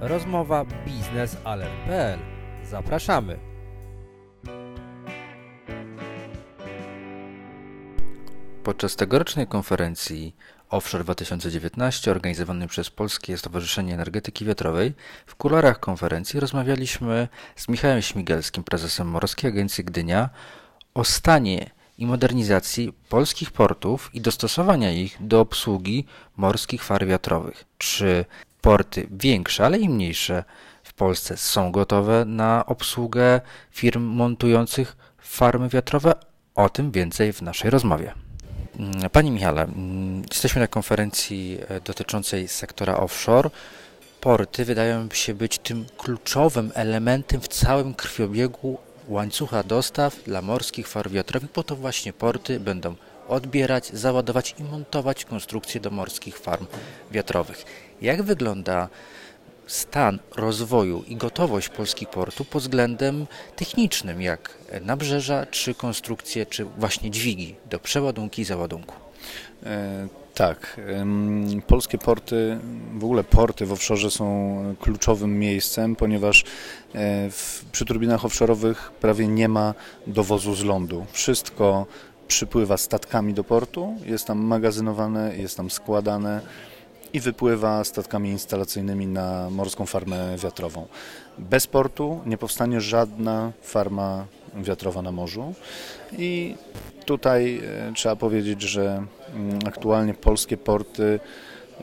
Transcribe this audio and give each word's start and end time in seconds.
Rozmowa 0.00 0.64
biznesalert.pl. 0.86 2.18
Zapraszamy. 2.64 3.38
Podczas 8.64 8.96
tegorocznej 8.96 9.46
konferencji 9.46 10.36
Offshore 10.70 11.04
2019 11.04 12.10
organizowanej 12.10 12.68
przez 12.68 12.90
Polskie 12.90 13.38
Stowarzyszenie 13.38 13.94
Energetyki 13.94 14.44
Wiatrowej 14.44 14.92
w 15.26 15.34
kularach 15.34 15.80
konferencji 15.80 16.40
rozmawialiśmy 16.40 17.28
z 17.56 17.68
Michałem 17.68 18.02
Śmigelskim, 18.02 18.64
prezesem 18.64 19.08
Morskiej 19.08 19.50
Agencji 19.50 19.84
Gdynia 19.84 20.30
o 20.94 21.04
stanie 21.04 21.70
i 21.98 22.06
modernizacji 22.06 22.92
polskich 23.08 23.50
portów 23.50 24.10
i 24.14 24.20
dostosowania 24.20 24.92
ich 24.92 25.16
do 25.20 25.40
obsługi 25.40 26.06
morskich 26.36 26.84
far 26.84 27.06
wiatrowych. 27.06 27.64
Czy 27.78 28.24
porty 28.64 29.06
większe, 29.10 29.64
ale 29.64 29.78
i 29.78 29.88
mniejsze 29.88 30.44
w 30.82 30.92
Polsce 30.92 31.36
są 31.36 31.72
gotowe 31.72 32.24
na 32.24 32.66
obsługę 32.66 33.40
firm 33.70 34.02
montujących 34.02 34.96
farmy 35.18 35.68
wiatrowe? 35.68 36.14
O 36.54 36.68
tym 36.68 36.90
więcej 36.92 37.32
w 37.32 37.42
naszej 37.42 37.70
rozmowie. 37.70 38.14
Panie 39.12 39.30
Michale, 39.30 39.66
jesteśmy 40.30 40.60
na 40.60 40.68
konferencji 40.68 41.58
e, 41.68 41.80
dotyczącej 41.80 42.48
sektora 42.48 42.96
offshore. 42.96 43.50
Porty 44.20 44.64
wydają 44.64 45.08
się 45.12 45.34
być 45.34 45.58
tym 45.58 45.86
kluczowym 45.98 46.72
elementem 46.74 47.40
w 47.40 47.48
całym 47.48 47.94
krwiobiegu 47.94 48.78
łańcucha 49.08 49.62
dostaw 49.62 50.22
dla 50.22 50.42
morskich 50.42 50.88
far 50.88 51.10
wiatrowych, 51.10 51.50
bo 51.54 51.62
to 51.62 51.76
właśnie 51.76 52.12
porty 52.12 52.60
będą 52.60 52.94
odbierać, 53.28 53.90
załadować 53.92 54.54
i 54.58 54.64
montować 54.64 55.24
konstrukcje 55.24 55.80
do 55.80 55.90
morskich 55.90 56.38
farm 56.38 56.66
wiatrowych. 57.10 57.64
Jak 58.02 58.22
wygląda 58.22 58.88
stan 59.66 60.18
rozwoju 60.36 61.04
i 61.08 61.16
gotowość 61.16 61.68
polskich 61.68 62.08
portów 62.08 62.48
pod 62.48 62.62
względem 62.62 63.26
technicznym, 63.56 64.22
jak 64.22 64.58
nabrzeża, 64.80 65.46
czy 65.46 65.74
konstrukcje, 65.74 66.46
czy 66.46 66.64
właśnie 66.64 67.10
dźwigi 67.10 67.54
do 67.70 67.78
przeładunku 67.78 68.40
i 68.40 68.44
załadunku? 68.44 68.94
E, 69.66 70.08
tak, 70.34 70.80
polskie 71.66 71.98
porty, 71.98 72.58
w 72.94 73.04
ogóle 73.04 73.24
porty 73.24 73.66
w 73.66 73.72
offshore 73.72 74.10
są 74.10 74.74
kluczowym 74.80 75.38
miejscem, 75.38 75.96
ponieważ 75.96 76.42
e, 76.42 76.44
w, 77.30 77.64
przy 77.72 77.84
turbinach 77.84 78.22
offshore'owych 78.22 78.74
prawie 79.00 79.28
nie 79.28 79.48
ma 79.48 79.74
dowozu 80.06 80.54
z 80.54 80.64
lądu. 80.64 81.06
Wszystko 81.12 81.86
przypływa 82.28 82.76
statkami 82.76 83.34
do 83.34 83.44
portu, 83.44 83.94
jest 84.06 84.26
tam 84.26 84.38
magazynowane, 84.38 85.36
jest 85.36 85.56
tam 85.56 85.70
składane 85.70 86.40
i 87.12 87.20
wypływa 87.20 87.84
statkami 87.84 88.30
instalacyjnymi 88.30 89.06
na 89.06 89.50
morską 89.50 89.86
farmę 89.86 90.36
wiatrową. 90.36 90.86
Bez 91.38 91.66
portu 91.66 92.20
nie 92.26 92.38
powstanie 92.38 92.80
żadna 92.80 93.52
farma 93.62 94.26
wiatrowa 94.54 95.02
na 95.02 95.12
morzu 95.12 95.54
i 96.18 96.54
tutaj 97.04 97.60
e, 97.64 97.92
trzeba 97.94 98.16
powiedzieć, 98.16 98.62
że 98.62 99.04
mm, 99.34 99.58
aktualnie 99.66 100.14
polskie 100.14 100.56
porty 100.56 101.20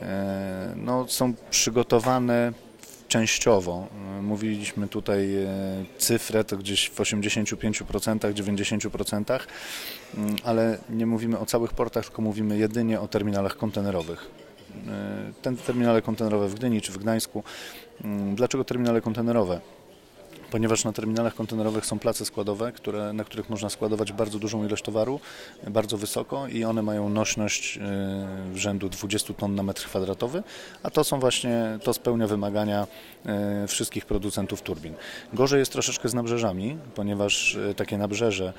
e, 0.02 0.74
no, 0.76 1.08
są 1.08 1.34
przygotowane 1.50 2.54
częściowo. 3.12 3.88
E, 4.18 4.22
mówiliśmy 4.22 4.88
tutaj 4.88 5.30
cyfrę, 5.98 6.44
to 6.44 6.58
gdzieś 6.58 6.90
w 6.90 6.96
85%, 6.96 8.34
90%, 8.34 9.40
mm, 10.18 10.36
ale 10.44 10.78
nie 10.90 11.06
mówimy 11.06 11.40
o 11.40 11.46
całych 11.46 11.74
portach, 11.74 12.06
tylko 12.06 12.22
mówimy 12.22 12.58
jedynie 12.58 13.00
o 13.00 13.08
terminalach 13.08 13.58
kontenerowych. 13.58 14.30
Te 15.42 15.56
terminale 15.56 16.02
kontenerowe 16.02 16.48
w 16.48 16.56
Gdyni 16.56 16.82
czy 16.82 16.92
w 16.92 16.98
Gdańsku. 16.98 17.44
Mm, 18.04 18.36
dlaczego 18.36 18.64
terminale 18.64 19.02
kontenerowe? 19.02 19.62
Ponieważ 20.52 20.84
na 20.84 20.94
terminalach 20.94 21.36
kontenerowych 21.36 21.86
są 21.86 22.00
place 22.00 22.26
składowe, 22.26 22.72
które, 22.72 23.14
na 23.14 23.24
których 23.24 23.50
można 23.50 23.70
składować 23.70 24.12
bardzo 24.12 24.40
dużą 24.40 24.66
ilość 24.66 24.84
towaru, 24.84 25.20
bardzo 25.68 25.98
wysoko 25.98 26.48
i 26.48 26.64
one 26.64 26.82
mają 26.82 27.10
nośność 27.10 27.80
y, 28.56 28.60
rzędu 28.60 28.90
20 28.90 29.34
ton 29.34 29.56
na 29.56 29.64
metr 29.64 29.86
kwadratowy, 29.86 30.44
a 30.84 30.90
to 30.90 31.04
są 31.04 31.20
właśnie, 31.20 31.80
to 31.84 31.94
spełnia 31.94 32.28
wymagania 32.28 32.88
y, 33.64 33.68
wszystkich 33.68 34.06
producentów 34.06 34.62
turbin. 34.62 34.94
Gorzej 35.34 35.60
jest 35.60 35.72
troszeczkę 35.72 36.10
z 36.10 36.14
nabrzeżami, 36.14 36.78
ponieważ 36.96 37.56
y, 37.56 37.74
takie 37.76 37.98
nabrzeże, 37.98 38.54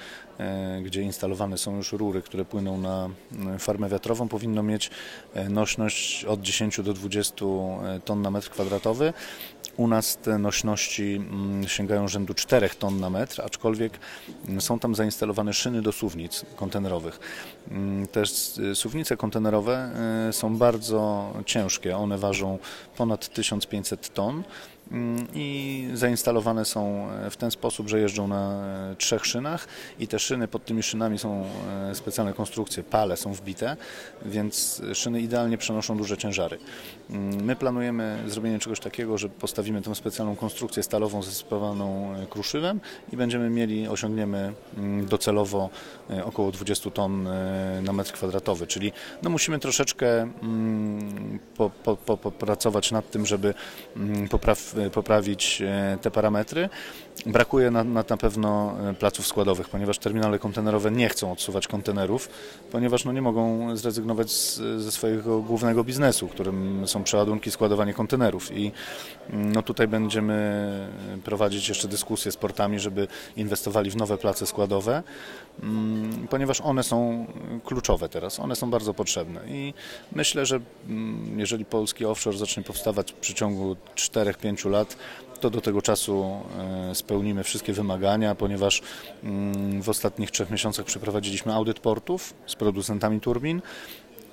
gdzie 0.82 1.02
instalowane 1.02 1.58
są 1.58 1.76
już 1.76 1.92
rury, 1.92 2.22
które 2.22 2.44
płyną 2.44 2.78
na 2.78 3.08
farmę 3.58 3.88
wiatrową, 3.88 4.28
powinno 4.28 4.62
mieć 4.62 4.91
nośność 5.48 6.25
od 6.25 6.41
10 6.41 6.81
do 6.82 6.92
20 6.92 7.44
ton 8.04 8.22
na 8.22 8.31
metr 8.31 8.50
kwadratowy. 8.50 9.12
U 9.76 9.88
nas 9.88 10.16
te 10.16 10.38
nośności 10.38 11.14
mm, 11.14 11.69
sięgają 11.82 12.09
rzędu 12.09 12.34
4 12.34 12.69
ton 12.69 13.00
na 13.00 13.10
metr, 13.10 13.43
aczkolwiek 13.44 13.98
mm, 14.48 14.60
są 14.60 14.78
tam 14.78 14.94
zainstalowane 14.94 15.53
szyny 15.53 15.82
do 15.82 15.93
suwnic 15.93 16.44
kontenerowych. 16.56 17.20
Mm, 17.70 18.06
te 18.06 18.22
suwnice 18.75 19.16
kontenerowe 19.16 19.91
y, 20.28 20.32
są 20.32 20.56
bardzo 20.56 21.32
ciężkie, 21.47 21.97
one 21.97 22.19
ważą 22.19 22.59
ponad 22.97 23.28
1500 23.28 24.15
ton 24.15 24.43
i 25.34 25.88
zainstalowane 25.94 26.64
są 26.64 27.10
e, 27.10 27.30
w 27.30 27.36
ten 27.36 27.50
sposób, 27.50 27.88
że 27.88 28.00
jeżdżą 28.00 28.28
na 28.28 28.64
e, 28.92 28.97
trzech 28.97 29.26
szynach 29.26 29.69
i 29.98 30.08
te 30.08 30.19
szyny, 30.19 30.48
pod 30.48 30.64
tymi 30.64 30.82
szynami 30.82 31.19
są 31.19 31.44
e, 31.91 31.94
specjalne 31.94 32.32
konstrukcje, 32.32 32.82
pale 32.82 33.16
są 33.16 33.32
wbite, 33.34 33.76
więc 34.26 34.82
szyny 34.94 35.20
idealnie 35.20 35.58
przenoszą 35.58 35.97
duże 35.97 36.16
ciężary. 36.16 36.58
Mm, 37.10 37.44
my 37.44 37.56
planujemy 37.56 38.19
zrobienie 38.26 38.58
czegoś 38.58 38.81
takiego, 38.81 39.19
że 39.19 39.28
postawimy 39.28 39.82
tę 39.82 39.94
specjalną 39.94 40.36
konstrukcję 40.36 40.82
stalową 40.82 41.22
zespawaną 41.22 42.14
kruszywem 42.31 42.81
i 43.12 43.16
będziemy 43.16 43.50
mieli, 43.50 43.88
osiągniemy 43.88 44.52
mm, 44.76 45.06
docelowo 45.06 45.70
około 46.25 46.52
20 46.52 46.91
ton 46.91 47.28
na 47.82 47.92
metr 47.92 48.12
kwadratowy, 48.12 48.66
czyli 48.66 48.92
no 49.22 49.31
musimy 49.31 49.58
troszeczkę 49.58 50.31
po, 51.56 51.70
po, 51.70 51.97
po, 51.97 52.16
popracować 52.16 52.91
nad 52.91 53.10
tym, 53.10 53.26
żeby 53.26 53.54
popraw, 54.31 54.75
poprawić 54.91 55.62
e, 55.62 55.98
te 56.03 56.10
parametry. 56.10 56.69
Brakuje 57.26 57.70
na, 57.70 57.84
na, 57.84 58.04
na 58.10 58.16
pewno 58.16 58.75
e, 58.91 58.94
placów 58.94 59.26
składowych, 59.26 59.69
ponieważ 59.69 59.98
terminale 59.98 60.38
kontenerowe 60.38 60.91
nie 60.91 61.09
chcą 61.09 61.32
odsuwać 61.32 61.66
kontenerów, 61.66 62.28
ponieważ 62.72 63.04
no, 63.04 63.12
nie 63.12 63.22
mogą 63.22 63.76
zrezygnować 63.76 64.31
z, 64.31 64.56
ze 64.82 64.93
swojego 64.93 65.41
głównego 65.41 65.84
biznesu, 65.84 66.28
którym 66.28 66.88
są 66.88 67.04
przeładunki, 67.04 67.50
składowanie 67.50 67.94
kontenerów. 67.94 68.56
I 68.56 68.72
mm, 69.31 69.53
no, 69.53 69.62
tutaj 69.62 69.88
będziemy 69.88 70.88
prowadzić 71.25 71.69
jeszcze 71.69 71.88
dyskusje 71.88 72.32
z 72.32 72.37
portami, 72.37 72.81
żeby 72.81 73.09
inwestowali 73.37 73.91
w 73.91 73.97
nowe 73.97 74.19
place 74.19 74.47
składowe, 74.47 75.03
mm, 75.62 76.28
ponieważ 76.31 76.60
one 76.60 76.82
są 76.82 77.26
kluczowe 77.64 78.09
teraz, 78.09 78.41
one 78.41 78.56
są 78.56 78.70
bardzo 78.70 78.94
potrzebne. 78.94 79.41
I 79.49 79.75
myślę, 80.12 80.47
że 80.47 80.60
mm, 80.88 81.38
jeżeli 81.38 81.64
polski 81.64 82.04
offshore 82.04 82.37
zacznie 82.37 82.62
powstawać 82.62 83.12
w 83.12 83.16
przeciągu 83.16 83.76
4-5 83.97 84.61
lat, 84.68 84.96
to 85.42 85.50
do 85.50 85.60
tego 85.60 85.82
czasu 85.82 86.40
e, 86.90 86.94
spełnimy 86.94 87.44
wszystkie 87.44 87.72
wymagania, 87.72 88.34
ponieważ 88.34 88.82
mm, 89.24 89.82
w 89.82 89.88
ostatnich 89.88 90.30
trzech 90.30 90.50
miesiącach 90.50 90.86
przeprowadziliśmy 90.86 91.54
audyt 91.54 91.80
portów 91.80 92.34
z 92.46 92.54
producentami 92.54 93.20
turbin 93.20 93.62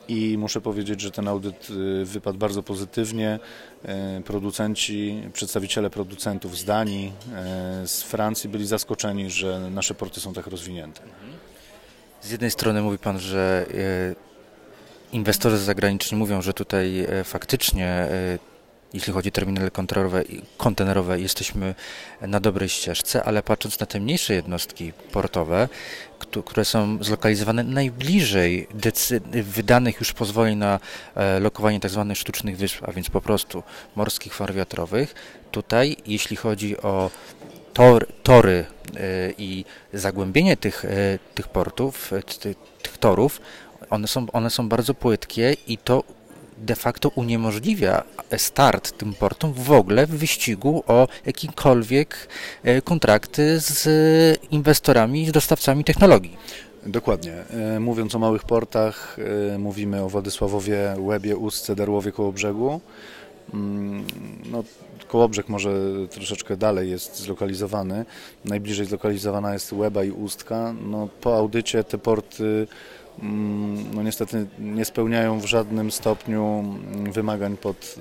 i 0.08 0.38
muszę 0.38 0.62
powiedzieć, 0.62 1.02
że 1.02 1.12
ten 1.12 1.28
audyt 1.28 1.68
e, 2.02 2.06
wypadł 2.06 2.38
bardzo 2.38 2.64
pozytywnie. 2.64 3.40
E, 3.86 4.22
producenci, 4.26 5.24
przedstawiciele 5.34 5.90
producentów 5.90 6.58
z 6.58 6.66
Danii, 6.66 7.14
z 7.86 8.04
Francji 8.04 8.50
byli 8.50 8.68
zaskoczeni, 8.68 9.30
że 9.30 9.70
nasze 9.72 9.96
porty 9.96 10.20
są 10.20 10.34
tak 10.34 10.48
rozwinięte. 10.48 11.02
Z 12.22 12.32
jednej 12.32 12.52
strony 12.52 12.82
mówi 12.82 12.98
Pan, 12.98 13.20
że 13.20 13.66
inwestorzy 15.14 15.58
zagraniczni 15.58 16.18
mówią, 16.18 16.42
że 16.42 16.54
tutaj 16.54 17.08
faktycznie 17.24 18.08
jeśli 18.94 19.14
chodzi 19.14 19.30
o 19.30 19.32
terminale 19.32 19.72
kontenerowe, 20.58 21.20
jesteśmy 21.20 21.76
na 22.22 22.40
dobrej 22.40 22.70
ścieżce, 22.70 23.24
ale 23.24 23.44
patrząc 23.44 23.80
na 23.80 23.86
te 23.86 24.00
mniejsze 24.00 24.34
jednostki 24.34 24.94
portowe, 25.12 25.70
które 26.46 26.66
są 26.66 27.04
zlokalizowane 27.04 27.64
najbliżej 27.64 28.68
wydanych 29.44 30.00
już 30.00 30.14
pozwoleń 30.14 30.58
na 30.58 30.80
e, 31.16 31.40
lokowanie 31.40 31.80
tzw. 31.80 32.06
Tak 32.08 32.18
sztucznych 32.18 32.58
wysp, 32.58 32.78
a 32.82 32.92
więc 32.92 33.10
po 33.10 33.22
prostu 33.22 33.64
morskich 33.96 34.34
far 34.34 34.54
wiatrowych, 34.54 35.16
tutaj 35.52 35.98
jeśli 36.06 36.36
chodzi 36.36 36.78
o 36.78 37.12
tor, 37.74 38.08
tory 38.24 38.66
e, 38.96 39.00
i 39.38 39.66
zagłębienie 39.94 40.58
tych, 40.58 40.86
e, 40.86 41.20
tych 41.36 41.48
portów, 41.48 42.12
tych 42.82 42.98
torów, 42.98 43.42
one 43.90 44.08
są, 44.08 44.26
one 44.32 44.50
są 44.50 44.70
bardzo 44.70 44.94
płytkie 44.94 45.56
i 45.68 45.78
to 45.78 46.04
de 46.60 46.76
facto 46.76 47.10
uniemożliwia 47.10 48.04
start 48.38 48.98
tym 48.98 49.14
portom 49.14 49.54
w 49.54 49.72
ogóle 49.72 50.08
w 50.08 50.10
wyścigu 50.10 50.84
o 50.88 51.08
jakiekolwiek 51.26 52.28
e, 52.64 52.82
kontrakty 52.82 53.60
z 53.60 54.40
inwestorami, 54.52 55.28
z 55.28 55.32
dostawcami 55.32 55.84
technologii. 55.84 56.38
Dokładnie. 56.86 57.34
E, 57.34 57.80
mówiąc 57.80 58.16
o 58.16 58.20
małych 58.20 58.44
portach, 58.44 59.18
e, 59.54 59.58
mówimy 59.58 60.04
o 60.04 60.10
Władysławowie, 60.10 60.96
Łebie, 60.98 61.38
Ustce, 61.38 61.76
Darłowie 61.76 62.12
koło 62.12 62.32
brzegu. 62.32 62.82
Mm, 63.54 64.06
no, 64.52 64.64
Kołobrzeg 65.08 65.50
może 65.50 65.72
troszeczkę 66.10 66.58
dalej 66.58 66.90
jest 66.90 67.20
zlokalizowany. 67.20 68.06
Najbliżej 68.46 68.86
zlokalizowana 68.86 69.54
jest 69.54 69.74
Łeba 69.74 70.04
i 70.04 70.12
Ustka. 70.12 70.74
No, 70.86 71.08
po 71.22 71.38
audycie 71.38 71.84
te 71.84 71.98
porty 71.98 72.68
no 73.94 74.04
niestety 74.04 74.48
nie 74.60 74.86
spełniają 74.86 75.40
w 75.40 75.46
żadnym 75.46 75.92
stopniu 75.92 76.64
wymagań 77.12 77.58
pod 77.58 77.96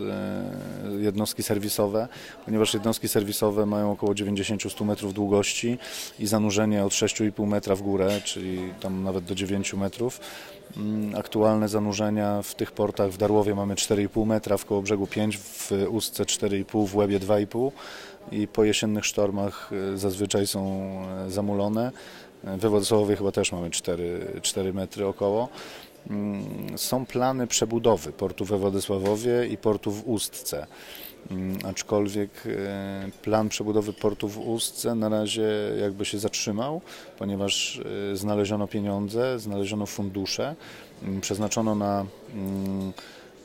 e, 0.90 1.02
jednostki 1.02 1.42
serwisowe, 1.42 2.08
ponieważ 2.44 2.74
jednostki 2.74 3.08
serwisowe 3.08 3.66
mają 3.66 3.92
około 3.92 4.12
90-100 4.12 4.84
metrów 4.84 5.14
długości 5.14 5.78
i 6.18 6.26
zanurzenie 6.26 6.84
od 6.84 6.92
6,5 6.92 7.46
metra 7.46 7.74
w 7.74 7.82
górę, 7.82 8.20
czyli 8.24 8.72
tam 8.80 9.02
nawet 9.04 9.24
do 9.24 9.34
9 9.34 9.74
metrów. 9.74 10.20
Mm, 10.76 11.14
aktualne 11.16 11.68
zanurzenia 11.68 12.42
w 12.42 12.54
tych 12.54 12.72
portach 12.72 13.10
w 13.10 13.16
Darłowie 13.16 13.54
mamy 13.54 13.74
4,5 13.74 14.26
metra, 14.26 14.56
w 14.56 14.64
Kołobrzegu 14.64 15.06
5, 15.06 15.38
w 15.38 15.72
Ustce 15.90 16.24
4,5, 16.24 16.86
w 16.88 16.96
Łebie 16.96 17.20
2,5 17.20 17.70
i 18.32 18.48
po 18.48 18.64
jesiennych 18.64 19.06
sztormach 19.06 19.70
e, 19.94 19.98
zazwyczaj 19.98 20.46
są 20.46 20.90
e, 21.26 21.30
zamulone. 21.30 21.92
We 22.44 22.68
Władysławowie 22.68 23.16
chyba 23.16 23.32
też 23.32 23.52
mamy 23.52 23.70
4, 23.70 24.40
4 24.42 24.72
metry 24.72 25.06
około. 25.06 25.48
Mm, 26.10 26.78
są 26.78 27.06
plany 27.06 27.46
przebudowy 27.46 28.12
portu 28.12 28.44
we 28.44 28.58
Władysławowie 28.58 29.46
i 29.46 29.56
portu 29.56 29.90
w 29.90 30.08
Ustce. 30.08 30.66
Mm, 31.30 31.58
aczkolwiek 31.64 32.30
e, 32.46 33.10
plan 33.22 33.48
przebudowy 33.48 33.92
portu 33.92 34.28
w 34.28 34.38
Ustce 34.38 34.94
na 34.94 35.08
razie 35.08 35.48
jakby 35.80 36.04
się 36.04 36.18
zatrzymał, 36.18 36.80
ponieważ 37.18 37.80
e, 38.12 38.16
znaleziono 38.16 38.68
pieniądze, 38.68 39.38
znaleziono 39.38 39.86
fundusze, 39.86 40.56
mm, 41.02 41.20
przeznaczono 41.20 41.74
na 41.74 42.06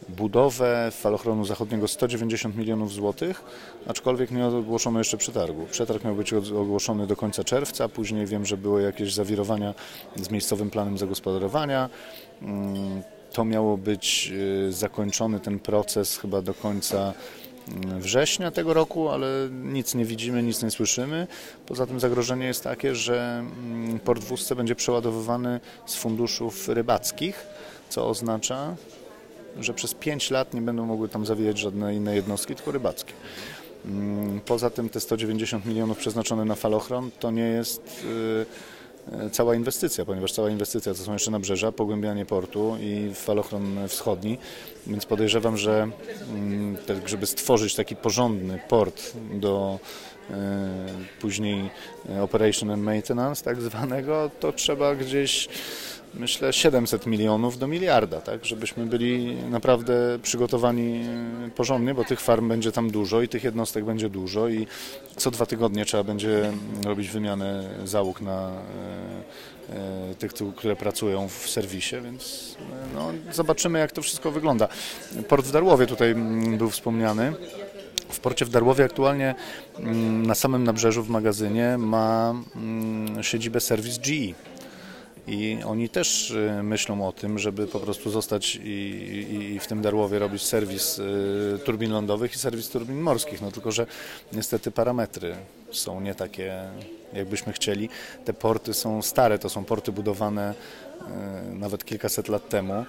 budowę 0.09 0.91
falochronu 0.91 1.45
zachodniego 1.45 1.87
190 1.87 2.57
milionów 2.57 2.93
złotych, 2.93 3.43
aczkolwiek 3.87 4.31
nie 4.31 4.45
ogłoszono 4.45 4.99
jeszcze 4.99 5.17
przetargu. 5.17 5.65
Przetarg 5.71 6.03
miał 6.03 6.15
być 6.15 6.33
ogłoszony 6.33 7.07
do 7.07 7.15
końca 7.15 7.43
czerwca, 7.43 7.89
później 7.89 8.25
wiem, 8.25 8.45
że 8.45 8.57
były 8.57 8.81
jakieś 8.81 9.13
zawirowania 9.13 9.73
z 10.15 10.29
miejscowym 10.29 10.69
planem 10.69 10.97
zagospodarowania. 10.97 11.89
To 13.33 13.45
miało 13.45 13.77
być 13.77 14.33
e, 14.67 14.71
zakończony 14.71 15.39
ten 15.39 15.59
proces 15.59 16.17
chyba 16.17 16.41
do 16.41 16.53
końca 16.53 17.13
września 17.99 18.51
tego 18.51 18.73
roku, 18.73 19.09
ale 19.09 19.27
nic 19.51 19.95
nie 19.95 20.05
widzimy, 20.05 20.43
nic 20.43 20.63
nie 20.63 20.71
słyszymy. 20.71 21.27
Poza 21.65 21.85
tym 21.85 21.99
zagrożenie 21.99 22.45
jest 22.45 22.63
takie, 22.63 22.95
że 22.95 23.39
mm, 23.39 23.99
port 23.99 24.23
w 24.23 24.31
Ustce 24.31 24.55
będzie 24.55 24.75
przeładowywany 24.75 25.59
z 25.85 25.95
funduszów 25.95 26.69
rybackich, 26.69 27.45
co 27.89 28.09
oznacza, 28.09 28.75
że 29.59 29.73
przez 29.73 29.93
5 29.93 30.31
lat 30.31 30.53
nie 30.53 30.61
będą 30.61 30.85
mogły 30.85 31.09
tam 31.09 31.25
zawijać 31.25 31.59
żadne 31.59 31.95
inne 31.95 32.15
jednostki, 32.15 32.55
tylko 32.55 32.71
rybackie. 32.71 33.13
Mm, 33.85 34.41
poza 34.41 34.69
tym 34.69 34.89
te 34.89 34.99
190 34.99 35.65
milionów 35.65 35.97
przeznaczone 35.97 36.45
na 36.45 36.55
falochron 36.55 37.11
to 37.19 37.31
nie 37.31 37.43
jest 37.43 38.05
y, 38.05 38.45
E, 39.11 39.29
cała 39.29 39.55
inwestycja, 39.55 40.05
ponieważ 40.05 40.31
cała 40.31 40.49
inwestycja 40.49 40.93
to 40.93 40.99
są 40.99 41.13
jeszcze 41.13 41.31
nabrzeża, 41.31 41.71
pogłębianie 41.71 42.25
portu 42.25 42.77
i 42.81 43.11
falochron 43.13 43.87
wschodni, 43.87 44.37
więc 44.87 45.05
podejrzewam, 45.05 45.57
że 45.57 45.89
mm, 46.29 46.77
żeby 47.05 47.25
stworzyć 47.25 47.75
taki 47.75 47.95
porządny 47.95 48.59
port 48.69 49.13
do 49.33 49.79
e, 50.29 50.35
później 51.21 51.69
operation 52.21 52.71
and 52.71 52.83
maintenance 52.83 53.43
tak 53.43 53.61
zwanego, 53.61 54.31
to 54.39 54.51
trzeba 54.51 54.95
gdzieś 54.95 55.49
myślę 56.13 56.53
700 56.53 57.05
milionów 57.05 57.57
do 57.57 57.67
miliarda, 57.67 58.21
tak, 58.21 58.45
żebyśmy 58.45 58.85
byli 58.85 59.35
naprawdę 59.35 60.19
przygotowani 60.23 61.03
e, 61.47 61.49
porządnie, 61.55 61.93
bo 61.93 62.03
tych 62.03 62.21
farm 62.21 62.47
będzie 62.47 62.71
tam 62.71 62.91
dużo 62.91 63.21
i 63.21 63.27
tych 63.27 63.43
jednostek 63.43 63.85
będzie 63.85 64.09
dużo 64.09 64.47
i 64.47 64.67
co 65.15 65.31
dwa 65.31 65.45
tygodnie 65.45 65.85
trzeba 65.85 66.03
będzie 66.03 66.51
robić 66.85 67.09
wymianę 67.09 67.69
załóg 67.85 68.21
na 68.21 68.51
e, 69.69 70.11
e, 70.11 70.15
tych, 70.15 70.33
które 70.55 70.75
pracują 70.75 71.27
w 71.27 71.49
serwisie, 71.49 71.95
więc 72.03 72.55
no, 72.95 73.11
zobaczymy 73.31 73.79
jak 73.79 73.91
to 73.91 74.01
wszystko 74.01 74.31
wygląda. 74.31 74.67
Port 75.27 75.45
w 75.45 75.51
Darłowie 75.51 75.87
tutaj 75.87 76.11
mm, 76.11 76.57
był 76.57 76.69
wspomniany. 76.69 77.33
W 78.09 78.19
porcie 78.19 78.45
w 78.45 78.49
Darłowie 78.49 78.85
aktualnie 78.85 79.35
mm, 79.79 80.25
na 80.25 80.35
samym 80.35 80.63
nabrzeżu 80.63 81.03
w 81.03 81.09
magazynie 81.09 81.77
ma 81.77 82.35
mm, 82.55 83.23
siedzibę 83.23 83.59
serwis 83.59 83.97
GE 83.97 84.52
i 85.27 85.57
oni 85.65 85.89
też 85.89 86.31
y, 86.31 86.63
myślą 86.63 87.07
o 87.07 87.11
tym, 87.11 87.39
żeby 87.39 87.67
po 87.67 87.79
prostu 87.79 88.09
zostać 88.09 88.55
i, 88.55 89.53
i, 89.55 89.59
w 89.59 89.67
tym 89.67 89.81
Darłowie 89.81 90.19
robić 90.19 90.41
serwis 90.41 90.99
y, 90.99 91.59
turbin 91.65 91.91
lądowych 91.91 92.35
i 92.35 92.37
serwis 92.37 92.69
turbin 92.69 93.01
morskich, 93.01 93.41
no 93.41 93.51
tylko, 93.51 93.71
że 93.71 93.85
niestety 94.33 94.71
parametry 94.71 95.35
są 95.71 96.01
nie 96.01 96.15
takie, 96.15 96.63
jakbyśmy 97.13 97.53
chcieli. 97.53 97.89
Te 98.25 98.33
porty 98.33 98.73
są 98.73 99.01
stare, 99.01 99.39
to 99.39 99.49
są 99.49 99.65
porty 99.65 99.91
budowane 99.91 100.53
y, 100.53 101.55
nawet 101.55 101.85
kilkaset 101.85 102.27
lat 102.27 102.49
temu. 102.49 102.85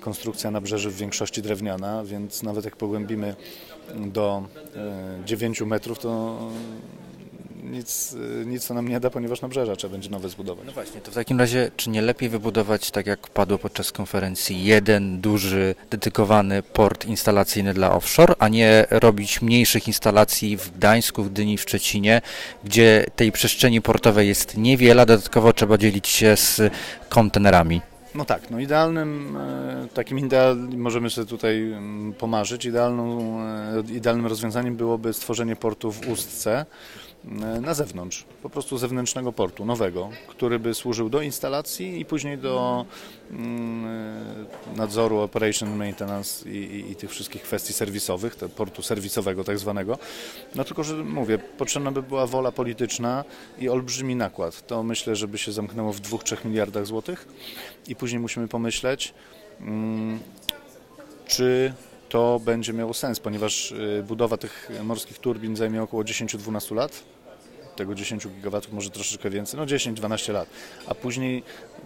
Konstrukcja 0.00 0.50
nabrzeży 0.50 0.90
w 0.90 0.96
większości 0.96 1.42
drewniana, 1.42 2.04
więc 2.04 2.42
nawet 2.42 2.64
jak 2.64 2.76
pogłębimy 2.76 3.36
do 3.94 4.42
9 5.24 5.60
metrów, 5.60 5.98
to 5.98 6.38
nic, 7.70 8.16
nic 8.46 8.66
to 8.66 8.74
nam 8.74 8.88
nie 8.88 9.00
da, 9.00 9.10
ponieważ 9.10 9.40
nabrzeża 9.40 9.76
trzeba 9.76 9.92
będzie 9.92 10.10
nowe 10.10 10.28
zbudować. 10.28 10.66
No 10.66 10.72
właśnie, 10.72 11.00
to 11.00 11.10
w 11.10 11.14
takim 11.14 11.38
razie, 11.38 11.70
czy 11.76 11.90
nie 11.90 12.02
lepiej 12.02 12.28
wybudować, 12.28 12.90
tak 12.90 13.06
jak 13.06 13.28
padło 13.28 13.58
podczas 13.58 13.92
konferencji, 13.92 14.64
jeden 14.64 15.20
duży, 15.20 15.74
dedykowany 15.90 16.62
port 16.62 17.04
instalacyjny 17.04 17.74
dla 17.74 17.92
offshore, 17.92 18.34
a 18.38 18.48
nie 18.48 18.86
robić 18.90 19.42
mniejszych 19.42 19.86
instalacji 19.86 20.56
w 20.56 20.70
Gdańsku, 20.70 21.24
w 21.24 21.30
Gdyni, 21.30 21.58
w 21.58 21.60
Szczecinie, 21.60 22.22
gdzie 22.64 23.06
tej 23.16 23.32
przestrzeni 23.32 23.82
portowej 23.82 24.28
jest 24.28 24.56
niewiele, 24.56 25.06
dodatkowo 25.06 25.52
trzeba 25.52 25.78
dzielić 25.78 26.08
się 26.08 26.36
z 26.36 26.60
kontenerami? 27.08 27.80
No 28.16 28.24
tak, 28.24 28.50
no 28.50 28.60
idealnym, 28.60 29.36
e, 29.36 29.88
takim 29.94 30.18
idealnym, 30.18 30.80
możemy 30.80 31.10
sobie 31.10 31.26
tutaj 31.26 31.72
mm, 31.72 32.12
pomarzyć, 32.12 32.64
idealną, 32.64 33.38
e, 33.40 33.82
idealnym 33.92 34.26
rozwiązaniem 34.26 34.76
byłoby 34.76 35.12
stworzenie 35.12 35.56
portu 35.56 35.92
w 35.92 36.08
Ustce, 36.08 36.66
na 37.60 37.74
zewnątrz, 37.74 38.24
po 38.42 38.50
prostu 38.50 38.78
zewnętrznego 38.78 39.32
portu, 39.32 39.64
nowego, 39.64 40.10
który 40.28 40.58
by 40.58 40.74
służył 40.74 41.08
do 41.08 41.22
instalacji 41.22 42.00
i 42.00 42.04
później 42.04 42.38
do 42.38 42.84
mm, 43.30 43.86
e, 43.86 44.76
nadzoru 44.76 45.18
operation 45.18 45.76
maintenance 45.76 46.50
i, 46.50 46.56
i, 46.56 46.90
i, 46.90 46.96
tych 46.96 47.10
wszystkich 47.10 47.42
kwestii 47.42 47.72
serwisowych, 47.72 48.36
portu 48.36 48.82
serwisowego 48.82 49.44
tak 49.44 49.58
zwanego. 49.58 49.98
No 50.54 50.64
tylko, 50.64 50.84
że 50.84 50.94
mówię, 50.94 51.38
potrzebna 51.38 51.92
by 51.92 52.02
była 52.02 52.26
wola 52.26 52.52
polityczna 52.52 53.24
i 53.58 53.68
olbrzymi 53.68 54.16
nakład. 54.16 54.66
To 54.66 54.82
myślę, 54.82 55.16
żeby 55.16 55.38
się 55.38 55.52
zamknęło 55.52 55.92
w 55.92 56.00
2-3 56.00 56.46
miliardach 56.46 56.86
złotych 56.86 57.28
i 57.88 57.96
później 57.96 58.20
musimy 58.20 58.48
pomyśleć, 58.48 59.14
mm, 59.60 60.18
czy 61.26 61.72
to 62.08 62.40
będzie 62.44 62.72
miało 62.72 62.94
sens, 62.94 63.20
ponieważ 63.20 63.72
e, 63.72 64.02
budowa 64.02 64.36
tych 64.36 64.70
morskich 64.84 65.18
turbin 65.18 65.56
zajmie 65.56 65.82
około 65.82 66.02
10-12 66.02 66.74
lat 66.74 67.15
tego 67.76 67.94
10 67.94 68.28
gigawatów, 68.28 68.72
może 68.72 68.90
troszeczkę 68.90 69.30
więcej, 69.30 69.60
no 69.60 69.66
10-12 69.66 70.32
lat, 70.32 70.48
a 70.86 70.94
później 70.94 71.42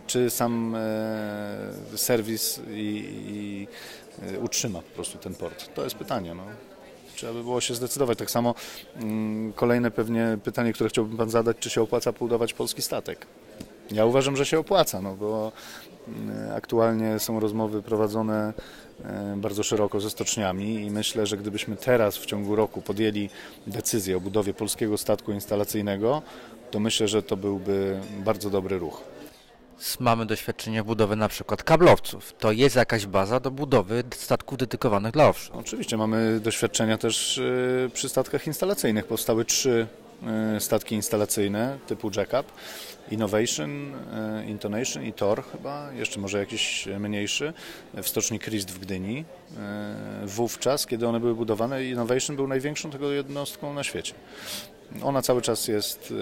czy 0.07 0.31
sam 0.31 0.75
e, 0.75 1.99
serwis 1.99 2.61
i, 2.71 3.05
i 3.29 3.69
e, 4.35 4.39
utrzyma 4.39 4.79
po 4.79 4.95
prostu 4.95 5.19
ten 5.19 5.35
port? 5.35 5.75
To 5.75 5.85
jest 5.85 5.97
pytanie. 5.97 6.35
No. 6.35 6.43
Trzeba 7.17 7.33
by 7.33 7.43
było 7.43 7.61
się 7.61 7.75
zdecydować. 7.75 8.19
Tak 8.19 8.31
samo 8.31 8.55
mm, 8.97 9.53
kolejne 9.53 9.91
pewnie 9.91 10.39
pytanie, 10.45 10.73
które 10.73 10.91
chciałbym 10.91 11.17
Pan 11.17 11.31
zadać, 11.31 11.57
czy 11.61 11.71
się 11.71 11.83
opłaca 11.83 12.13
budować 12.13 12.55
polski 12.55 12.83
statek? 12.83 13.27
Ja 13.91 14.05
uważam, 14.05 14.37
że 14.37 14.47
się 14.47 14.59
opłaca, 14.59 15.01
no 15.01 15.17
bo 15.17 15.53
mm, 16.09 16.53
aktualnie 16.57 17.19
są 17.19 17.41
rozmowy 17.41 17.83
prowadzone 17.83 18.53
bardzo 19.37 19.63
szeroko 19.63 20.01
ze 20.01 20.11
stoczniami 20.11 20.75
i 20.75 20.91
myślę, 20.91 21.27
że 21.27 21.37
gdybyśmy 21.37 21.77
teraz 21.77 22.19
w 22.19 22.27
ciągu 22.27 22.57
roku 22.57 22.83
podjęli 22.83 23.31
decyzję 23.67 24.17
o 24.17 24.21
budowie 24.21 24.55
polskiego 24.55 24.99
statku 24.99 25.33
instalacyjnego, 25.33 26.23
to 26.71 26.81
myślę, 26.81 27.09
że 27.09 27.23
to 27.23 27.37
byłby 27.37 28.01
bardzo 28.25 28.51
dobry 28.51 28.79
ruch. 28.79 29.03
Mamy 30.01 30.27
doświadczenie 30.27 30.85
budowy 30.85 31.17
na 31.17 31.29
przykład 31.29 31.63
kablowców. 31.63 32.33
To 32.39 32.53
jest 32.53 32.77
jakaś 32.77 33.07
baza 33.07 33.41
do 33.41 33.51
budowy 33.51 34.05
statków 34.15 34.59
dedykowanych 34.59 35.13
dla 35.13 35.29
offshore. 35.29 35.61
Oczywiście 35.61 35.97
mamy 35.97 36.41
doświadczenia 36.41 36.99
też 36.99 37.39
e, 37.39 37.89
przy 37.89 38.09
statkach 38.09 38.47
instalacyjnych. 38.47 39.07
Powstały 39.07 39.45
trzy 39.45 39.87
e, 39.97 40.10
statki 40.59 40.95
instalacyjne 40.95 41.79
typu 41.87 42.11
jackup. 42.17 42.53
Innovation, 43.11 43.95
e, 43.95 44.45
Intonation 44.45 45.05
i 45.05 45.13
Tor 45.13 45.45
chyba, 45.53 45.93
jeszcze 45.93 46.21
może 46.21 46.39
jakiś 46.39 46.89
mniejszy, 46.99 47.53
w 47.95 48.09
stoczni 48.09 48.39
Christ 48.39 48.71
w 48.71 48.79
Gdyni. 48.79 49.25
E, 49.59 50.27
wówczas, 50.27 50.87
kiedy 50.87 51.09
one 51.09 51.21
były 51.21 51.35
budowane, 51.35 51.85
Innovation 51.85 52.37
był 52.37 52.49
największą 52.49 52.91
tego 52.91 53.11
jednostką 53.11 53.75
na 53.75 53.85
świecie. 53.85 54.15
Ona 55.03 55.23
cały 55.23 55.43
czas 55.43 55.69
jest 55.69 56.15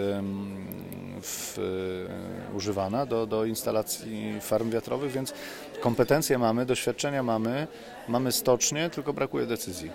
w, 1.23 1.59
e, 1.59 2.57
używana 2.57 3.07
do, 3.07 3.27
do 3.27 3.45
instalacji 3.45 4.41
farm 4.41 4.71
wiatrowych, 4.71 5.13
więc 5.13 5.33
kompetencje 5.81 6.39
mamy, 6.39 6.67
doświadczenia 6.67 7.23
mamy, 7.23 7.67
mamy 8.09 8.33
stocznie, 8.33 8.91
tylko 8.91 9.13
brakuje 9.13 9.47
decyzji. 9.47 9.91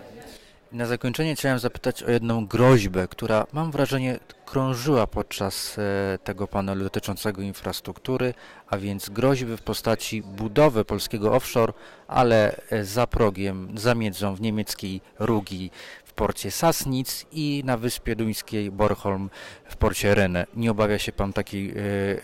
Na 0.74 0.86
zakończenie 0.86 1.36
chciałem 1.36 1.60
zapytać 1.60 2.04
o 2.04 2.12
jedną 2.12 2.46
groźbę, 2.46 3.08
która 3.08 3.48
mam 3.54 3.72
wrażenie 3.72 4.20
krążyła 4.46 5.08
podczas 5.08 5.78
e, 5.78 6.18
tego 6.24 6.48
panelu 6.48 6.84
dotyczącego 6.84 7.42
infrastruktury, 7.42 8.34
a 8.68 8.78
więc 8.78 9.10
groźby 9.10 9.58
w 9.58 9.62
postaci 9.62 10.22
budowy 10.22 10.86
polskiego 10.86 11.34
offshore, 11.34 11.74
ale 12.08 12.56
e, 12.70 12.84
za 12.86 13.08
progiem, 13.08 13.78
za 13.78 13.96
miedzą 13.96 14.36
w 14.36 14.42
niemieckiej 14.42 15.02
Rugi 15.20 15.72
w 16.06 16.14
porcie 16.14 16.52
Sassnitz 16.52 17.26
i 17.32 17.64
na 17.66 17.78
wyspie 17.78 18.16
duńskiej 18.16 18.72
Bornholm 18.72 19.30
w 19.66 19.76
porcie 19.76 20.16
Renne. 20.16 20.46
Nie 20.56 20.72
obawia 20.72 21.00
się 21.00 21.12
Pan 21.12 21.34
takiej 21.34 21.74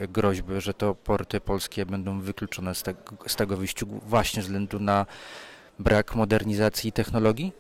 e, 0.02 0.08
groźby, 0.08 0.62
że 0.62 0.74
to 0.74 0.96
porty 0.96 1.42
polskie 1.42 1.86
będą 1.86 2.22
wykluczone 2.22 2.76
z, 2.76 2.84
te, 2.84 2.94
z 3.28 3.36
tego 3.36 3.58
wyścigu 3.58 4.00
właśnie 4.06 4.42
ze 4.42 4.46
względu 4.46 4.80
na 4.80 5.06
brak 5.80 6.16
modernizacji 6.16 6.92
technologii? 6.92 7.54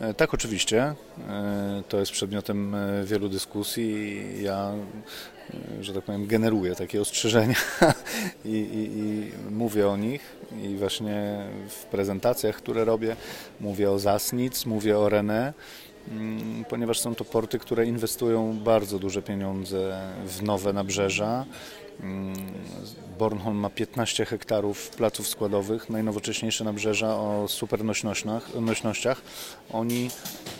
E, 0.00 0.14
tak, 0.14 0.34
oczywiście. 0.34 0.94
E, 1.28 1.82
to 1.88 1.98
jest 1.98 2.12
przedmiotem 2.12 2.74
e, 2.74 3.04
wielu 3.04 3.28
dyskusji. 3.28 4.22
Ja, 4.42 4.72
że 5.80 5.94
tak 5.94 6.04
powiem, 6.04 6.26
generuję 6.26 6.74
takie 6.74 7.00
ostrzeżenia 7.00 7.54
i, 8.44 8.48
i, 8.48 8.98
i, 8.98 9.32
mówię 9.50 9.88
o 9.88 9.96
nich. 9.96 10.36
I 10.62 10.76
właśnie 10.76 11.38
w 11.68 11.84
prezentacjach, 11.84 12.56
które 12.56 12.84
robię, 12.84 13.16
mówię 13.60 13.90
o 13.90 13.98
Zasnic, 13.98 14.66
mówię 14.66 14.98
o 14.98 15.08
René, 15.08 15.52
mm, 16.10 16.64
ponieważ 16.64 17.00
są 17.00 17.14
to 17.14 17.24
porty, 17.24 17.58
które 17.58 17.86
inwestują 17.86 18.58
bardzo 18.58 18.98
duże 18.98 19.22
pieniądze 19.22 20.00
w 20.26 20.42
nowe 20.42 20.72
nabrzeża 20.72 21.44
Bornholm 23.18 23.56
ma 23.56 23.70
15 23.70 24.24
hektarów 24.24 24.90
placów 24.90 25.28
składowych, 25.28 25.90
najnowocześniejsze 25.90 26.64
nabrzeża 26.64 27.16
o 27.16 27.48
super 27.48 27.80
nośnościach. 28.60 29.20
Oni 29.72 30.10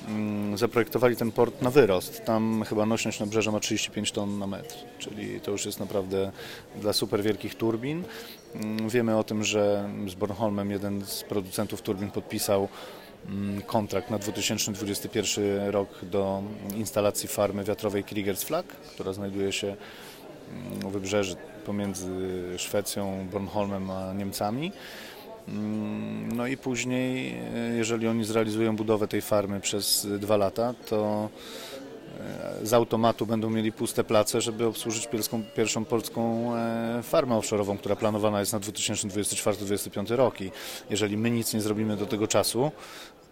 mm, 0.08 0.58
zaprojektowali 0.58 1.16
ten 1.16 1.32
port 1.32 1.62
na 1.62 1.70
wyrost. 1.70 2.24
Tam 2.24 2.64
chyba 2.68 2.86
nośność 2.86 3.20
nabrzeża 3.20 3.50
ma 3.50 3.60
35 3.60 4.12
ton 4.12 4.38
na 4.38 4.46
metr, 4.46 4.74
czyli 4.98 5.40
to 5.40 5.50
już 5.50 5.66
jest 5.66 5.80
naprawdę 5.80 6.32
dla 6.76 6.92
super 6.92 7.22
wielkich 7.22 7.54
turbin. 7.54 8.04
Mm, 8.54 8.88
wiemy 8.88 9.16
o 9.16 9.24
tym, 9.24 9.44
że 9.44 9.90
z 10.08 10.14
Bornholmem 10.14 10.70
jeden 10.70 11.04
z 11.04 11.22
producentów 11.22 11.82
turbin 11.82 12.10
podpisał 12.10 12.68
kontrakt 13.66 14.10
na 14.10 14.18
2021 14.18 15.68
rok 15.70 15.88
do 16.04 16.42
instalacji 16.76 17.28
farmy 17.28 17.64
wiatrowej 17.64 18.04
Kriegers 18.04 18.42
Flag, 18.42 18.66
która 18.66 19.12
znajduje 19.12 19.52
się 19.52 19.76
wybrzeży 20.90 21.36
pomiędzy 21.66 22.08
Szwecją, 22.56 23.26
Bornholmem 23.32 23.90
a 23.90 24.12
Niemcami. 24.12 24.72
Mm, 25.48 26.36
no 26.36 26.46
i 26.46 26.56
później, 26.56 27.34
e, 27.54 27.76
jeżeli 27.76 28.08
oni 28.08 28.24
zrealizują 28.24 28.76
budowę 28.76 29.08
tej 29.08 29.22
farmy 29.22 29.60
przez 29.60 30.06
dwa 30.18 30.36
lata, 30.36 30.74
to 30.86 31.28
e, 32.60 32.66
z 32.66 32.72
automatu 32.72 33.26
będą 33.26 33.50
mieli 33.50 33.72
puste 33.72 34.04
place, 34.04 34.40
żeby 34.40 34.66
obsłużyć 34.66 35.08
pierwszą, 35.54 35.84
polską 35.84 36.52
e, 36.56 37.02
farmę 37.02 37.34
offshore'ową, 37.34 37.78
która 37.78 37.96
planowana 37.96 38.40
jest 38.40 38.52
na 38.52 38.60
2024-2025 38.60 40.16
rok. 40.16 40.34
Jeżeli 40.90 41.16
my 41.16 41.30
nic 41.30 41.54
nie 41.54 41.60
zrobimy 41.60 41.96
do 41.96 42.06
tego 42.06 42.28
czasu, 42.28 42.70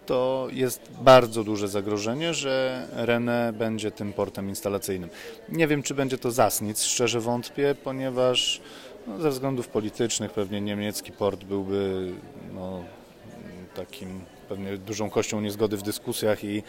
to 0.07 0.49
jest 0.53 0.81
bardzo 1.01 1.45
duże 1.45 1.69
zagrożenie, 1.69 2.35
że 2.35 2.87
René 2.97 3.53
będzie 3.53 3.91
tym 3.91 4.13
portem 4.13 4.49
instalacyjnym. 4.49 5.11
Nie 5.49 5.67
wiem, 5.67 5.83
czy 5.83 5.95
będzie 5.95 6.19
to 6.19 6.31
Zasnic, 6.31 6.83
szczerze 6.83 7.21
wątpię, 7.21 7.75
ponieważ 7.85 8.61
no, 9.07 9.21
ze 9.21 9.31
względów 9.31 9.69
politycznych 9.69 10.31
pewnie 10.31 10.61
niemiecki 10.61 11.13
port 11.13 11.45
byłby 11.45 12.13
no, 12.55 12.85
takim 13.75 14.21
pewnie 14.49 14.77
dużą 14.77 15.11
kością 15.11 15.41
niezgody 15.41 15.77
w 15.77 15.83
dyskusjach 15.83 16.45
i 16.45 16.63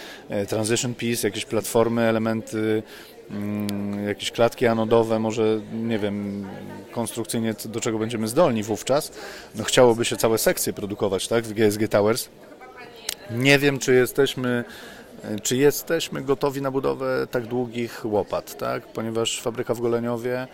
transition 0.48 0.94
piece, 0.94 1.28
jakieś 1.28 1.44
platformy, 1.44 2.02
elementy, 2.02 2.82
mm, 3.30 4.06
jakieś 4.08 4.30
klatki 4.30 4.66
anodowe, 4.66 5.18
może 5.18 5.60
nie 5.72 5.98
wiem, 5.98 6.46
konstrukcyjnie 6.92 7.54
do 7.64 7.80
czego 7.80 7.98
będziemy 7.98 8.28
zdolni 8.28 8.62
wówczas. 8.62 9.12
No 9.54 9.64
chciałoby 9.64 10.04
się 10.04 10.16
całe 10.16 10.38
sekcje 10.38 10.72
produkować, 10.72 11.28
tak, 11.28 11.44
w 11.44 11.52
GSG 11.52 11.88
Towers. 11.88 12.28
Nie 13.30 13.58
wiem, 13.58 13.78
czy 13.78 13.94
jesteśmy 13.94 14.64
czy 15.42 15.56
jesteśmy 15.56 16.22
gotowi 16.22 16.62
na 16.62 16.70
budowę 16.70 17.26
tak 17.30 17.46
długich 17.46 18.04
łopat, 18.04 18.58
tak? 18.58 18.86
ponieważ 18.86 19.40
fabryka 19.40 19.74
w 19.74 19.80
Goleniowie 19.80 20.48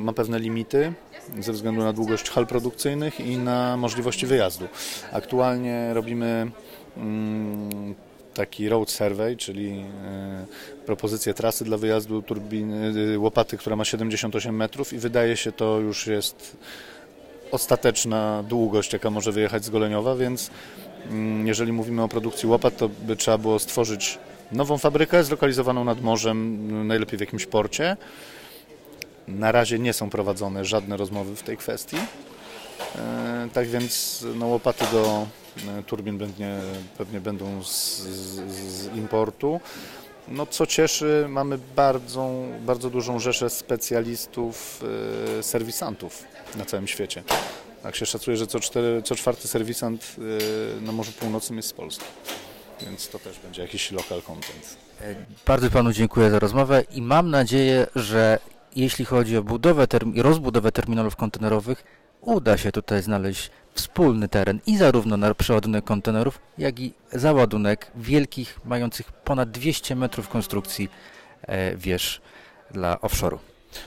ma 0.00 0.12
pewne 0.12 0.38
limity 0.38 0.92
ze 1.40 1.52
względu 1.52 1.82
na 1.82 1.92
długość 1.92 2.30
hal 2.30 2.46
produkcyjnych 2.46 3.20
i 3.20 3.38
na 3.38 3.76
możliwości 3.76 4.26
wyjazdu. 4.26 4.68
Aktualnie 5.12 5.94
robimy 5.94 6.50
mm, 6.96 7.94
taki 8.34 8.68
road 8.68 8.90
survey, 8.90 9.36
czyli 9.36 9.84
e, 10.04 10.46
propozycję 10.86 11.34
trasy 11.34 11.64
dla 11.64 11.76
wyjazdu 11.76 12.22
turbiny, 12.22 12.92
e, 13.14 13.18
łopaty, 13.18 13.56
która 13.56 13.76
ma 13.76 13.84
78 13.84 14.56
metrów 14.56 14.92
i 14.92 14.98
wydaje 14.98 15.36
się 15.36 15.52
to 15.52 15.78
już 15.80 16.06
jest 16.06 16.56
ostateczna 17.50 18.44
długość, 18.48 18.92
jaka 18.92 19.10
może 19.10 19.32
wyjechać 19.32 19.64
z 19.64 19.70
Goleniowa, 19.70 20.16
więc 20.16 20.50
mm, 21.10 21.46
jeżeli 21.46 21.72
mówimy 21.72 22.02
o 22.02 22.08
produkcji 22.08 22.48
łopat, 22.48 22.76
to 22.76 22.88
by 22.88 23.16
trzeba 23.16 23.38
było 23.38 23.58
stworzyć 23.58 24.18
nową 24.52 24.78
fabrykę 24.78 25.24
zlokalizowaną 25.24 25.84
nad 25.84 26.02
morzem, 26.02 26.86
najlepiej 26.86 27.18
w 27.18 27.20
jakimś 27.20 27.46
porcie. 27.46 27.96
Na 29.28 29.52
razie 29.52 29.78
nie 29.78 29.92
są 29.92 30.10
prowadzone 30.10 30.64
żadne 30.64 30.96
rozmowy 30.96 31.36
w 31.36 31.42
tej 31.42 31.56
kwestii. 31.56 31.96
E, 32.96 33.48
tak 33.52 33.68
więc 33.68 34.24
no, 34.34 34.46
łopaty 34.46 34.84
do 34.92 35.26
e, 35.78 35.82
turbin 35.82 36.18
pewnie, 36.18 36.58
pewnie 36.98 37.20
będą 37.20 37.62
z, 37.62 37.98
z, 37.98 38.52
z, 38.52 38.96
importu. 38.96 39.60
No, 40.28 40.46
co 40.46 40.66
cieszy, 40.66 41.26
mamy 41.28 41.58
bardzo, 41.76 42.30
bardzo 42.60 42.90
dużą 42.90 43.18
rzeszę 43.18 43.50
specjalistów, 43.50 44.84
e, 45.38 45.42
serwisantów 45.42 46.24
na 46.56 46.64
całym 46.64 46.86
świecie. 46.86 47.22
Tak 47.82 47.96
się 47.96 48.06
szacuje, 48.06 48.36
że 48.36 48.46
co, 48.46 48.60
cztery, 48.60 49.02
co 49.02 49.14
czwarty 49.14 49.48
serwisant 49.48 50.16
na 50.80 50.92
Morzu 50.92 51.12
Północnym 51.12 51.56
jest 51.56 51.68
z 51.68 51.72
Polski. 51.72 52.04
Więc 52.80 53.08
to 53.08 53.18
też 53.18 53.38
będzie 53.38 53.62
jakiś 53.62 53.92
local 53.92 54.22
content. 54.22 54.76
Bardzo 55.46 55.70
Panu 55.70 55.92
dziękuję 55.92 56.30
za 56.30 56.38
rozmowę 56.38 56.84
i 56.90 57.02
mam 57.02 57.30
nadzieję, 57.30 57.86
że 57.94 58.38
jeśli 58.76 59.04
chodzi 59.04 59.36
o 59.36 59.42
budowę 59.42 59.86
i 60.14 60.22
rozbudowę 60.22 60.72
terminalów 60.72 61.16
kontenerowych, 61.16 61.84
uda 62.20 62.56
się 62.56 62.72
tutaj 62.72 63.02
znaleźć 63.02 63.50
wspólny 63.74 64.28
teren 64.28 64.60
i 64.66 64.76
zarówno 64.76 65.16
na 65.16 65.34
przeładunek 65.34 65.84
kontenerów, 65.84 66.38
jak 66.58 66.80
i 66.80 66.94
załadunek 67.12 67.90
wielkich, 67.96 68.60
mających 68.64 69.12
ponad 69.12 69.50
200 69.50 69.96
metrów 69.96 70.28
konstrukcji 70.28 70.88
e, 71.42 71.76
wież 71.76 72.20
dla 72.70 72.96
offshore'u. 72.96 73.38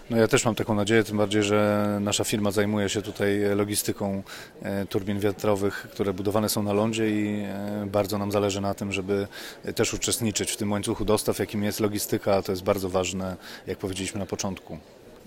No 0.10 0.18
ja 0.18 0.28
też 0.28 0.46
mam 0.46 0.56
taką 0.56 0.76
nadzieję, 0.76 1.04
tym 1.04 1.18
bardziej, 1.18 1.44
że 1.44 1.98
nasza 2.02 2.24
firma 2.24 2.52
zajmuje 2.52 2.90
się 2.90 3.02
tutaj 3.02 3.42
logistyką 3.56 4.24
e, 4.62 4.86
turbin 4.86 5.20
wiatrowych, 5.20 5.88
które 5.92 6.14
budowane 6.14 6.50
są 6.50 6.64
na 6.64 6.74
lądzie 6.74 7.10
i 7.10 7.44
e, 7.44 7.86
bardzo 7.92 8.18
nam 8.18 8.32
zależy 8.32 8.62
na 8.62 8.74
tym, 8.74 8.92
żeby 8.92 9.28
też 9.76 9.94
uczestniczyć 9.94 10.52
w 10.52 10.58
tym 10.58 10.72
łańcuchu 10.72 11.06
dostaw, 11.06 11.40
jakim 11.40 11.64
jest 11.64 11.80
logistyka, 11.80 12.36
a 12.36 12.42
to 12.42 12.52
jest 12.52 12.64
bardzo 12.64 12.90
ważne, 12.90 13.36
jak 13.68 13.78
powiedzieliśmy 13.78 14.20
na 14.20 14.26
początku. 14.26 14.78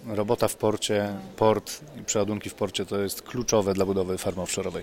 Robota 0.06 0.48
w 0.48 0.56
porcie, 0.56 1.14
port 1.36 1.80
i 2.00 2.04
przeładunki 2.04 2.50
w 2.50 2.54
porcie 2.54 2.86
to 2.86 2.98
jest 2.98 3.22
kluczowe 3.22 3.74
dla 3.74 3.86
budowy 3.86 4.18
farmy 4.18 4.42
offshore'owej. 4.42 4.82